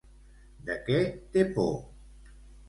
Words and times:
De 0.69 0.77
què 0.87 0.97
té 1.35 1.45
por? 1.59 1.71